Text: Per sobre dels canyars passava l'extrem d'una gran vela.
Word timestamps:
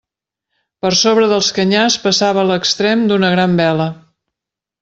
Per 0.85 0.91
sobre 1.01 1.27
dels 1.33 1.51
canyars 1.59 1.99
passava 2.07 2.47
l'extrem 2.53 3.07
d'una 3.13 3.33
gran 3.37 3.57
vela. 3.63 3.91